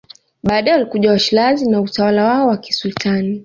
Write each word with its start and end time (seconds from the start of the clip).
Baadae 0.43 0.71
walikuja 0.73 1.11
Washirazi 1.11 1.69
na 1.69 1.81
utawala 1.81 2.25
wao 2.25 2.47
wa 2.47 2.57
kisultani 2.57 3.39